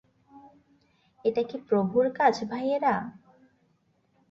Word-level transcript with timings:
এটা 1.25 1.41
কি 1.43 1.57
প্রভুর 1.67 2.05
কাজ, 2.17 2.35
ভাইয়েরা? 2.51 2.95